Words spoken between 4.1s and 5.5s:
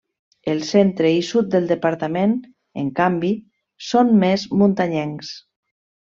més muntanyencs.